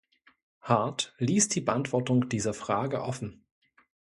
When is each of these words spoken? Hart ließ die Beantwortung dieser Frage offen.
Hart 0.61 1.13
ließ 1.19 1.49
die 1.49 1.61
Beantwortung 1.61 2.27
dieser 2.27 2.55
Frage 2.55 3.03
offen. 3.03 3.45